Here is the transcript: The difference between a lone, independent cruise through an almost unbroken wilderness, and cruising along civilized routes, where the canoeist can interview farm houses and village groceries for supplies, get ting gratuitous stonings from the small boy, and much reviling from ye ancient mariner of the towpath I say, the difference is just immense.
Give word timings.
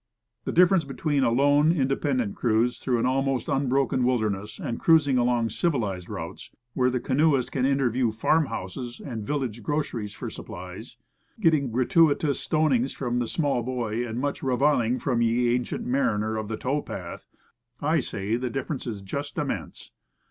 The 0.45 0.51
difference 0.51 0.83
between 0.83 1.23
a 1.23 1.29
lone, 1.29 1.71
independent 1.71 2.35
cruise 2.35 2.79
through 2.79 2.97
an 2.97 3.05
almost 3.05 3.47
unbroken 3.47 4.03
wilderness, 4.03 4.57
and 4.57 4.79
cruising 4.79 5.19
along 5.19 5.51
civilized 5.51 6.09
routes, 6.09 6.49
where 6.73 6.89
the 6.89 6.99
canoeist 6.99 7.51
can 7.51 7.67
interview 7.67 8.11
farm 8.11 8.47
houses 8.47 8.99
and 8.99 9.27
village 9.27 9.61
groceries 9.61 10.15
for 10.15 10.31
supplies, 10.31 10.97
get 11.39 11.51
ting 11.51 11.69
gratuitous 11.69 12.39
stonings 12.39 12.95
from 12.95 13.19
the 13.19 13.27
small 13.27 13.61
boy, 13.61 14.03
and 14.03 14.19
much 14.19 14.41
reviling 14.41 14.97
from 14.97 15.21
ye 15.21 15.53
ancient 15.53 15.85
mariner 15.85 16.35
of 16.35 16.47
the 16.47 16.57
towpath 16.57 17.27
I 17.79 17.99
say, 17.99 18.37
the 18.37 18.49
difference 18.49 18.87
is 18.87 19.03
just 19.03 19.37
immense. 19.37 19.91